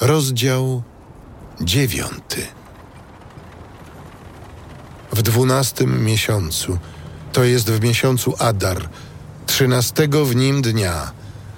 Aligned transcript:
Rozdział 0.00 0.82
dziewiąty. 1.60 2.46
W 5.12 5.22
dwunastym 5.22 6.04
miesiącu, 6.04 6.78
to 7.32 7.44
jest 7.44 7.70
w 7.70 7.80
miesiącu 7.80 8.34
Adar, 8.38 8.88
trzynastego 9.46 10.24
w 10.24 10.36
nim 10.36 10.62
dnia, 10.62 11.10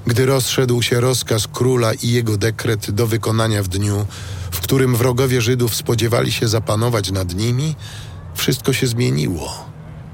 gdy 0.06 0.27
rozszedł 0.27 0.82
się 0.82 1.01
rozkaz 1.01 1.46
króla 1.46 1.95
i 1.95 2.09
jego 2.09 2.37
dekret 2.37 2.90
do 2.90 3.06
wykonania 3.06 3.62
w 3.62 3.69
dniu, 3.69 4.06
w 4.50 4.61
którym 4.61 4.96
wrogowie 4.96 5.41
Żydów 5.41 5.75
spodziewali 5.75 6.32
się 6.32 6.48
zapanować 6.48 7.11
nad 7.11 7.34
nimi, 7.34 7.77
wszystko 8.34 8.73
się 8.73 8.86
zmieniło 8.86 9.64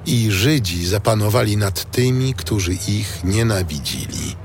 i 0.07 0.31
Żydzi 0.31 0.87
zapanowali 0.87 1.57
nad 1.57 1.91
tymi, 1.91 2.35
którzy 2.35 2.73
ich 2.89 3.25
nienawidzili. 3.25 4.44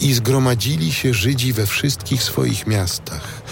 I 0.00 0.14
zgromadzili 0.14 0.92
się 0.92 1.14
Żydzi 1.14 1.52
we 1.52 1.66
wszystkich 1.66 2.22
swoich 2.22 2.66
miastach, 2.66 3.42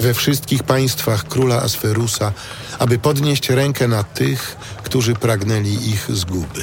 we 0.00 0.14
wszystkich 0.14 0.62
państwach 0.62 1.28
króla 1.28 1.62
Asferusa, 1.62 2.32
aby 2.78 2.98
podnieść 2.98 3.50
rękę 3.50 3.88
na 3.88 4.04
tych, 4.04 4.56
którzy 4.82 5.14
pragnęli 5.14 5.72
ich 5.72 6.06
zguby. 6.08 6.62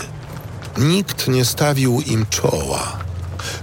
Nikt 0.77 1.27
nie 1.27 1.45
stawił 1.45 2.01
im 2.01 2.25
czoła, 2.29 2.97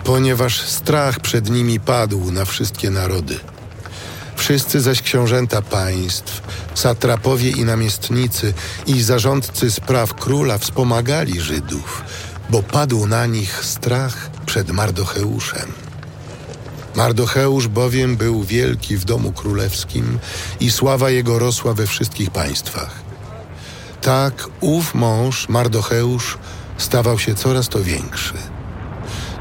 ponieważ 0.05 0.61
strach 0.61 1.21
przed 1.21 1.51
nimi 1.51 1.81
padł 1.81 2.31
na 2.31 2.45
wszystkie 2.45 2.91
narody. 2.91 3.39
Wszyscy 4.37 4.81
zaś 4.81 5.03
książęta 5.03 5.63
państw, 5.63 6.43
satrapowie 6.75 7.51
i 7.51 7.65
namiestnicy 7.65 8.55
i 8.87 9.03
zarządcy 9.03 9.71
spraw 9.71 10.15
króla 10.15 10.59
wspomagali 10.59 11.41
Żydów, 11.41 12.03
bo 12.51 12.63
padł 12.63 13.07
na 13.07 13.27
nich 13.27 13.65
strach 13.65 14.31
przed 14.55 14.71
Mardocheuszem. 14.71 15.73
Mardocheusz 16.95 17.69
bowiem 17.69 18.17
był 18.17 18.43
wielki 18.43 18.97
w 18.97 19.05
domu 19.05 19.33
królewskim 19.33 20.19
i 20.61 20.71
sława 20.71 21.11
jego 21.11 21.39
rosła 21.39 21.75
we 21.75 21.87
wszystkich 21.87 22.31
państwach. 22.31 22.91
Tak 24.01 24.49
ów 24.61 24.95
mąż, 24.95 25.49
Mardocheusz, 25.49 26.39
stawał 26.79 27.19
się 27.19 27.35
coraz 27.35 27.69
to 27.69 27.85
większy. 27.85 28.35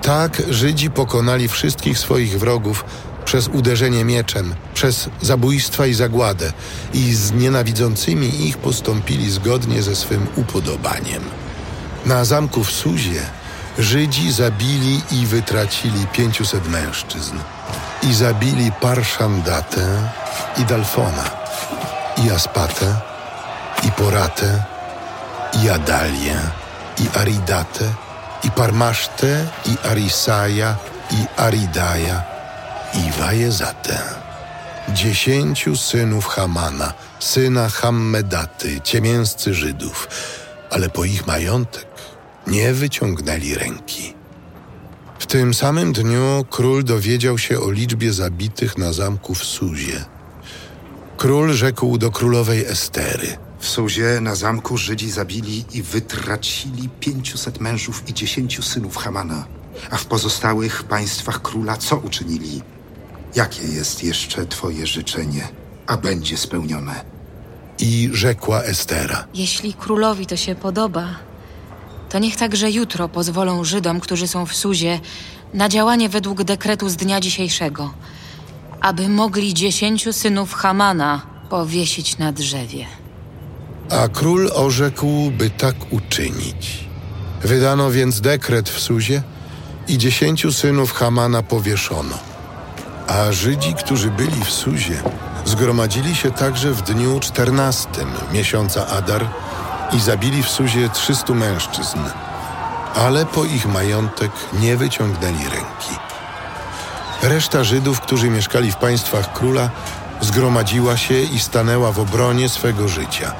Tak 0.01 0.41
Żydzi 0.49 0.89
pokonali 0.89 1.47
wszystkich 1.47 1.99
swoich 1.99 2.39
wrogów 2.39 2.85
przez 3.25 3.47
uderzenie 3.47 4.05
mieczem, 4.05 4.55
przez 4.73 5.09
zabójstwa 5.21 5.85
i 5.85 5.93
zagładę 5.93 6.53
i 6.93 7.13
z 7.13 7.31
nienawidzącymi 7.31 8.47
ich 8.47 8.57
postąpili 8.57 9.31
zgodnie 9.31 9.83
ze 9.83 9.95
swym 9.95 10.27
upodobaniem. 10.35 11.23
Na 12.05 12.25
zamku 12.25 12.63
w 12.63 12.71
Suzie 12.71 13.42
Żydzi 13.79 14.31
zabili 14.31 15.01
i 15.11 15.25
wytracili 15.25 16.07
pięciuset 16.07 16.67
mężczyzn 16.67 17.37
i 18.03 18.13
zabili 18.13 18.71
Parszandatę 18.81 20.11
i 20.57 20.65
Dalfona 20.65 21.29
i 22.25 22.31
Aspatę 22.31 22.95
i 23.87 23.91
Poratę 23.91 24.63
i 25.63 25.69
Adalię 25.69 26.37
i 26.99 27.17
Aridatę 27.17 27.93
i 28.43 28.51
Parmasztę 28.51 29.45
i 29.65 29.87
Arisaja 29.87 30.75
i 31.11 31.25
Aridaja 31.37 32.23
i 32.93 33.21
Wajezatę. 33.21 33.99
Dziesięciu 34.89 35.77
synów 35.77 36.27
Hamana, 36.27 36.93
syna 37.19 37.69
Hammedaty, 37.69 38.81
ciemięscy 38.81 39.53
Żydów, 39.53 40.07
ale 40.71 40.89
po 40.89 41.05
ich 41.05 41.27
majątek 41.27 41.92
nie 42.47 42.73
wyciągnęli 42.73 43.55
ręki. 43.55 44.13
W 45.19 45.25
tym 45.25 45.53
samym 45.53 45.93
dniu 45.93 46.45
król 46.49 46.83
dowiedział 46.83 47.37
się 47.37 47.59
o 47.59 47.71
liczbie 47.71 48.13
zabitych 48.13 48.77
na 48.77 48.93
zamku 48.93 49.35
w 49.35 49.43
Suzie. 49.43 50.05
Król 51.17 51.53
rzekł 51.53 51.97
do 51.97 52.11
królowej 52.11 52.65
Estery. 52.65 53.37
W 53.59 53.67
Suzie 53.67 54.19
na 54.21 54.35
zamku 54.35 54.77
Żydzi 54.77 55.11
zabili 55.11 55.65
i 55.73 55.83
wytracili 55.83 56.89
pięciuset 56.99 57.59
mężów 57.59 58.09
i 58.09 58.13
dziesięciu 58.13 58.61
synów 58.61 58.97
Hamana. 58.97 59.45
A 59.89 59.97
w 59.97 60.05
pozostałych 60.05 60.83
państwach 60.83 61.41
króla 61.41 61.77
co 61.77 61.97
uczynili? 61.97 62.61
Jakie 63.35 63.63
jest 63.63 64.03
jeszcze 64.03 64.45
twoje 64.45 64.87
życzenie, 64.87 65.47
a 65.87 65.97
będzie 65.97 66.37
spełnione? 66.37 67.05
I 67.79 68.09
rzekła 68.13 68.63
Estera. 68.63 69.27
Jeśli 69.33 69.73
królowi 69.73 70.25
to 70.25 70.35
się 70.35 70.55
podoba, 70.55 71.15
to 72.13 72.19
niech 72.19 72.35
także 72.35 72.71
jutro 72.71 73.09
pozwolą 73.09 73.63
Żydom, 73.63 73.99
którzy 73.99 74.27
są 74.27 74.45
w 74.45 74.55
Suzie, 74.55 74.99
na 75.53 75.69
działanie 75.69 76.09
według 76.09 76.43
dekretu 76.43 76.89
z 76.89 76.95
dnia 76.95 77.19
dzisiejszego, 77.19 77.93
aby 78.81 79.09
mogli 79.09 79.53
dziesięciu 79.53 80.13
synów 80.13 80.53
Hamana 80.53 81.21
powiesić 81.49 82.17
na 82.17 82.31
drzewie. 82.31 82.85
A 83.89 84.07
król 84.07 84.51
orzekł, 84.55 85.31
by 85.37 85.49
tak 85.49 85.75
uczynić. 85.91 86.87
Wydano 87.41 87.91
więc 87.91 88.21
dekret 88.21 88.69
w 88.69 88.79
Suzie 88.79 89.23
i 89.87 89.97
dziesięciu 89.97 90.51
synów 90.51 90.93
Hamana 90.93 91.43
powieszono. 91.43 92.17
A 93.07 93.31
Żydzi, 93.31 93.73
którzy 93.73 94.11
byli 94.11 94.45
w 94.45 94.49
Suzie, 94.49 95.03
zgromadzili 95.45 96.15
się 96.15 96.31
także 96.31 96.71
w 96.71 96.81
dniu 96.81 97.19
czternastym 97.19 98.07
miesiąca 98.33 98.87
Adar 98.87 99.25
i 99.93 99.99
zabili 99.99 100.43
w 100.43 100.49
Suzie 100.49 100.89
trzystu 100.89 101.35
mężczyzn, 101.35 101.99
ale 102.95 103.25
po 103.25 103.43
ich 103.43 103.65
majątek 103.65 104.31
nie 104.53 104.77
wyciągnęli 104.77 105.43
ręki. 105.43 105.95
Reszta 107.21 107.63
Żydów, 107.63 108.01
którzy 108.01 108.29
mieszkali 108.29 108.71
w 108.71 108.75
państwach 108.75 109.33
króla, 109.33 109.69
zgromadziła 110.21 110.97
się 110.97 111.19
i 111.19 111.39
stanęła 111.39 111.91
w 111.91 111.99
obronie 111.99 112.49
swego 112.49 112.87
życia. 112.87 113.33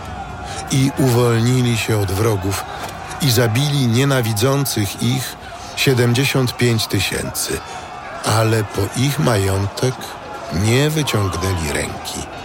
I 0.72 0.92
uwolnili 0.98 1.78
się 1.78 2.00
od 2.00 2.12
wrogów 2.12 2.64
i 3.22 3.32
zabili 3.32 3.88
nienawidzących 3.88 5.04
ich 5.04 5.36
siedemdziesiąt 5.76 6.58
pięć 6.58 6.88
tysięcy, 6.88 7.60
ale 8.26 8.64
po 8.64 8.82
ich 8.98 9.20
majątek 9.20 9.96
nie 10.54 10.90
wyciągnęli 10.90 11.72
ręki. 11.74 12.43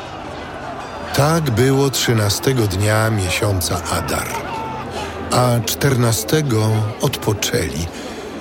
Tak 1.18 1.50
było 1.50 1.90
trzynastego 1.90 2.66
dnia 2.66 3.10
miesiąca 3.10 3.82
Adar, 3.90 4.28
a 5.30 5.60
czternastego 5.66 6.70
odpoczęli 7.00 7.86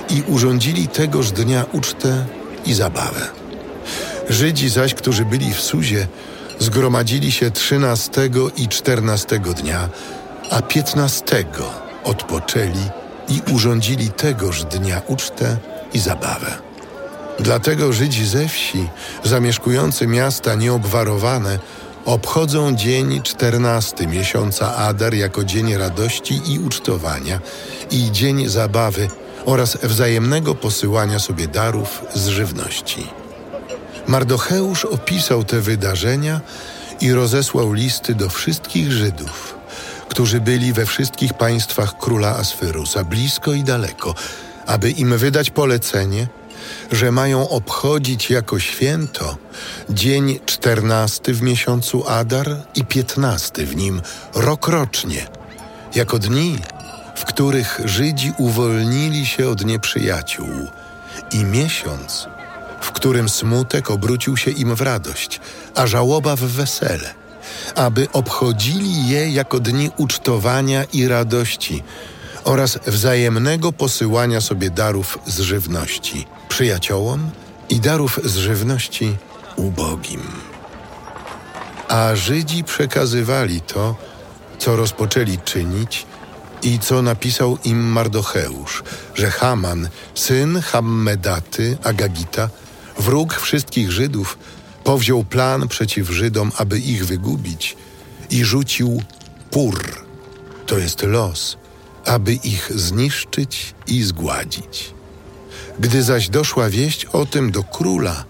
i 0.09 0.23
urządzili 0.27 0.88
tegoż 0.88 1.31
dnia 1.31 1.65
ucztę 1.71 2.25
i 2.65 2.73
zabawę. 2.73 3.27
Żydzi 4.29 4.69
zaś, 4.69 4.93
którzy 4.93 5.25
byli 5.25 5.53
w 5.53 5.61
Suzie, 5.61 6.07
zgromadzili 6.59 7.31
się 7.31 7.51
trzynastego 7.51 8.49
i 8.57 8.67
czternastego 8.67 9.53
dnia, 9.53 9.89
a 10.51 10.61
piętnastego 10.61 11.69
odpoczęli 12.03 12.89
i 13.29 13.41
urządzili 13.53 14.09
tegoż 14.09 14.63
dnia 14.63 15.01
ucztę 15.07 15.57
i 15.94 15.99
zabawę. 15.99 16.57
Dlatego 17.39 17.94
Żydzi 17.94 18.25
ze 18.25 18.47
wsi, 18.47 18.88
zamieszkujący 19.23 20.07
miasta 20.07 20.55
nieobwarowane, 20.55 21.59
obchodzą 22.07 22.75
dzień 22.75 23.22
czternasty 23.22 24.07
miesiąca 24.07 24.75
Adar 24.75 25.13
jako 25.13 25.44
dzień 25.44 25.78
radości 25.78 26.41
i 26.45 26.59
ucztowania 26.59 27.40
i 27.91 28.12
dzień 28.12 28.50
zabawy 28.50 29.07
oraz 29.45 29.78
wzajemnego 29.84 30.56
posyłania 30.56 31.19
sobie 31.19 31.47
darów 31.47 32.06
z 32.13 32.28
żywności. 32.28 33.07
Mardocheusz 34.07 34.85
opisał 34.85 35.44
te 35.44 35.62
wydarzenia 35.62 36.41
i 37.01 37.13
rozesłał 37.13 37.73
listy 37.73 38.16
do 38.16 38.29
wszystkich 38.29 38.91
Żydów, 38.91 39.56
którzy 40.09 40.41
byli 40.41 40.74
we 40.74 40.85
wszystkich 40.85 41.34
państwach 41.34 41.97
króla 41.97 42.35
Asferusa, 42.35 43.03
blisko 43.03 43.53
i 43.53 43.63
daleko, 43.63 44.16
aby 44.66 44.91
im 44.91 45.18
wydać 45.18 45.50
polecenie, 45.50 46.28
że 46.91 47.11
mają 47.11 47.50
obchodzić 47.50 48.29
jako 48.29 48.59
święto 48.59 49.38
dzień 49.89 50.39
czternasty 50.45 51.33
w 51.33 51.42
miesiącu 51.42 52.09
Adar 52.09 52.65
i 52.75 52.86
piętnasty 52.86 53.65
w 53.65 53.75
nim 53.75 54.01
rokrocznie, 54.36 55.27
jako 55.95 56.19
dni, 56.19 56.59
w 57.15 57.25
których 57.25 57.80
Żydzi 57.86 58.33
uwolnili 58.38 59.25
się 59.25 59.50
od 59.50 59.65
nieprzyjaciół 59.65 60.47
i 61.31 61.44
miesiąc, 61.44 62.27
w 62.81 62.92
którym 62.92 63.30
smutek 63.30 63.92
obrócił 63.92 64.38
się 64.38 64.51
im 64.51 64.75
w 64.75 64.81
radość, 64.81 65.39
a 65.75 65.88
żałoba 65.88 66.36
w 66.36 66.39
wesele, 66.39 67.13
aby 67.75 68.07
obchodzili 68.13 69.07
je 69.07 69.30
jako 69.30 69.59
dni 69.59 69.92
ucztowania 69.97 70.83
i 70.94 71.07
radości 71.07 71.83
oraz 72.47 72.79
wzajemnego 72.88 73.73
posyłania 73.73 74.41
sobie 74.41 74.69
darów 74.69 75.19
z 75.25 75.39
żywności 75.39 76.25
przyjaciołom 76.49 77.29
i 77.69 77.79
darów 77.79 78.19
z 78.23 78.35
żywności 78.35 79.15
ubogim. 79.55 80.21
A 81.88 82.15
Żydzi 82.15 82.63
przekazywali 82.63 83.61
to, 83.61 83.95
co 84.59 84.75
rozpoczęli 84.75 85.38
czynić 85.38 86.05
i 86.61 86.79
co 86.79 87.01
napisał 87.01 87.57
im 87.63 87.83
Mardocheusz, 87.83 88.83
że 89.15 89.31
Haman, 89.31 89.89
syn 90.15 90.61
Hammedaty, 90.61 91.77
Agagita, 91.83 92.49
wróg 92.99 93.33
wszystkich 93.33 93.91
Żydów, 93.91 94.38
powziął 94.83 95.23
plan 95.23 95.67
przeciw 95.67 96.09
Żydom, 96.09 96.51
aby 96.57 96.79
ich 96.79 97.05
wygubić 97.05 97.77
i 98.29 98.45
rzucił 98.45 99.01
pur, 99.51 100.05
to 100.65 100.77
jest 100.77 101.03
los, 101.03 101.57
aby 102.07 102.33
ich 102.33 102.71
zniszczyć 102.75 103.75
i 103.88 104.04
zgładzić. 104.04 104.94
Gdy 105.80 106.04
zaś 106.04 106.30
doszła 106.30 106.69
wieść 106.69 107.06
o 107.06 107.25
tym 107.25 107.51
do 107.51 107.63
króla, 107.63 108.25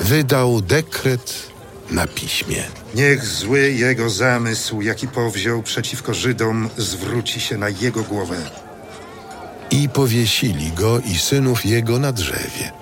wydał 0.00 0.60
dekret 0.60 1.50
na 1.90 2.06
piśmie. 2.06 2.64
Niech 2.94 3.26
zły 3.26 3.72
jego 3.72 4.10
zamysł, 4.10 4.80
jaki 4.80 5.08
powziął 5.08 5.62
przeciwko 5.62 6.14
Żydom, 6.14 6.68
zwróci 6.76 7.40
się 7.40 7.58
na 7.58 7.68
jego 7.68 8.02
głowę. 8.02 8.36
I 9.70 9.88
powiesili 9.88 10.72
go 10.72 11.00
i 11.00 11.18
synów 11.18 11.66
jego 11.66 11.98
na 11.98 12.12
drzewie. 12.12 12.72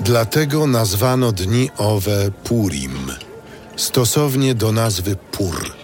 Dlatego 0.00 0.66
nazwano 0.66 1.32
dni 1.32 1.70
owe 1.76 2.30
Purim, 2.44 3.12
stosownie 3.76 4.54
do 4.54 4.72
nazwy 4.72 5.16
Pur. 5.16 5.79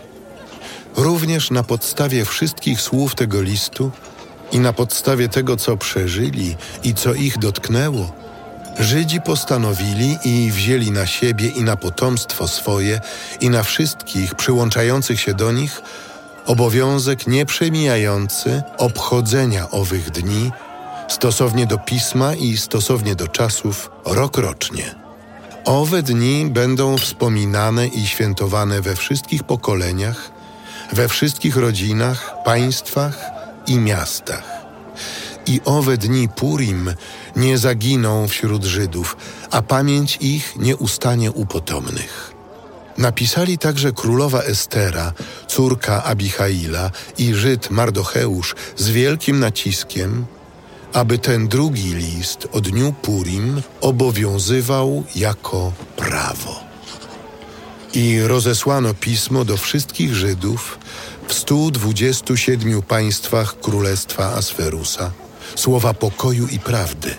Również 0.97 1.51
na 1.51 1.63
podstawie 1.63 2.25
wszystkich 2.25 2.81
słów 2.81 3.15
tego 3.15 3.43
listu 3.43 3.91
i 4.53 4.59
na 4.59 4.73
podstawie 4.73 5.29
tego, 5.29 5.57
co 5.57 5.77
przeżyli 5.77 6.57
i 6.85 6.95
co 6.95 7.15
ich 7.15 7.39
dotknęło, 7.39 8.13
Żydzi 8.79 9.21
postanowili 9.21 10.19
i 10.25 10.51
wzięli 10.53 10.91
na 10.91 11.07
siebie 11.07 11.49
i 11.49 11.63
na 11.63 11.77
potomstwo 11.77 12.49
swoje 12.49 13.01
i 13.41 13.51
na 13.51 13.63
wszystkich 13.63 14.35
przyłączających 14.35 15.21
się 15.21 15.35
do 15.35 15.53
nich 15.53 15.83
obowiązek 16.47 17.27
nieprzemijający 17.27 18.63
obchodzenia 18.79 19.71
owych 19.71 20.11
dni 20.11 20.51
stosownie 21.09 21.67
do 21.67 21.79
pisma 21.79 22.35
i 22.35 22.57
stosownie 22.57 23.15
do 23.15 23.29
czasów 23.29 23.91
rokrocznie. 24.05 24.95
Owe 25.65 26.03
dni 26.03 26.47
będą 26.51 26.99
wspominane 26.99 27.87
i 27.87 28.07
świętowane 28.07 28.81
we 28.81 28.97
wszystkich 28.97 29.45
pokoleniach, 29.45 30.31
we 30.93 31.09
wszystkich 31.09 31.56
rodzinach, 31.56 32.35
państwach 32.44 33.19
i 33.67 33.79
miastach. 33.79 34.44
I 35.47 35.61
owe 35.65 35.97
dni 35.97 36.29
Purim 36.29 36.94
nie 37.37 37.59
zaginą 37.59 38.29
wśród 38.29 38.65
Żydów, 38.65 39.17
a 39.50 39.62
pamięć 39.62 40.19
ich 40.21 40.56
nie 40.56 40.77
ustanie 40.77 41.33
u 41.33 41.47
potomnych. 41.47 42.33
Napisali 42.99 43.59
także 43.59 43.93
królowa 43.93 44.43
Estera, 44.43 45.12
córka 45.47 46.05
Abichaila 46.05 46.91
i 47.19 47.35
Żyd 47.35 47.71
Mardocheusz 47.71 48.55
z 48.77 48.88
wielkim 48.88 49.41
naciskiem, 49.41 50.27
aby 50.93 51.19
ten 51.19 51.49
drugi 51.49 51.94
list 51.94 52.49
o 52.53 52.61
dniu 52.61 52.93
Purim 53.03 53.62
obowiązywał 53.81 55.05
jako 55.17 55.73
prawo. 55.97 56.66
I 57.97 58.21
rozesłano 58.21 58.95
pismo 58.95 59.45
do 59.45 59.57
wszystkich 59.57 60.15
Żydów 60.15 60.79
w 61.29 61.35
127 61.35 62.83
państwach 62.83 63.61
królestwa 63.61 64.25
Asferusa, 64.25 65.13
słowa 65.55 65.95
pokoju 65.95 66.49
i 66.49 66.59
prawdy, 66.59 67.15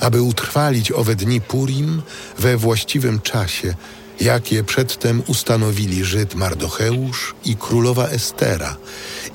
aby 0.00 0.22
utrwalić 0.22 0.92
owe 0.92 1.16
dni 1.16 1.40
Purim 1.40 2.02
we 2.38 2.56
właściwym 2.56 3.20
czasie, 3.20 3.74
jakie 4.20 4.64
przedtem 4.64 5.22
ustanowili 5.26 6.04
Żyd 6.04 6.34
Mardocheusz 6.34 7.34
i 7.44 7.56
królowa 7.56 8.08
Estera, 8.08 8.76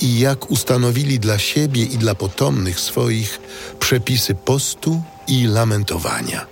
i 0.01 0.19
jak 0.19 0.51
ustanowili 0.51 1.19
dla 1.19 1.39
siebie 1.39 1.83
i 1.83 1.97
dla 1.97 2.15
potomnych 2.15 2.79
swoich 2.79 3.39
przepisy 3.79 4.35
postu 4.35 5.01
i 5.27 5.47
lamentowania. 5.47 6.45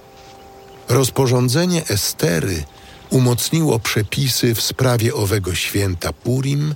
Rozporządzenie 0.90 1.88
Estery 1.88 2.64
umocniło 3.10 3.80
przepisy 3.80 4.56
w 4.56 4.62
sprawie 4.62 5.14
owego 5.14 5.56
święta 5.56 6.14
Purim 6.14 6.76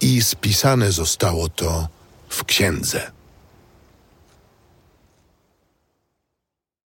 i 0.00 0.22
spisane 0.22 0.92
zostało 0.92 1.48
to 1.48 1.88
w 2.28 2.44
księdze. 2.44 3.10